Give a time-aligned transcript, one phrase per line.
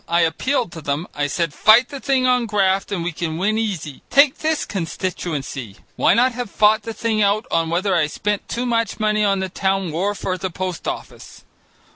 [0.07, 1.05] I appealed to them.
[1.13, 4.01] I said, fight the thing on graft and we can win easy.
[4.09, 8.65] Take this constituency, why not have fought the thing out on whether I spent too
[8.65, 11.45] much money on the town wharf or the post office?